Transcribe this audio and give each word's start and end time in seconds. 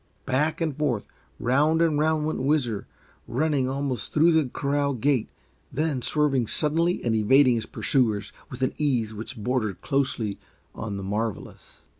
Back 0.25 0.61
and 0.61 0.75
forth, 0.75 1.07
round 1.39 1.79
and 1.79 1.99
round 1.99 2.25
went 2.25 2.41
Whizzer, 2.41 2.87
running 3.27 3.69
almost 3.69 4.11
through 4.11 4.31
the 4.31 4.49
corral 4.51 4.93
gate, 4.95 5.29
then 5.71 6.01
swerving 6.01 6.47
suddenly 6.47 7.03
and 7.03 7.13
evading 7.13 7.53
his 7.53 7.67
pursuers 7.67 8.33
with 8.49 8.63
an 8.63 8.73
ease 8.79 9.13
which 9.13 9.37
bordered 9.37 9.81
closely 9.81 10.39
on 10.73 10.97
the 10.97 11.03
marvelous. 11.03 11.85